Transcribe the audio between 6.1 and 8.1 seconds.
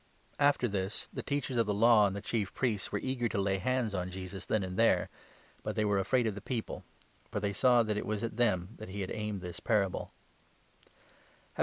of the people; for they saw that it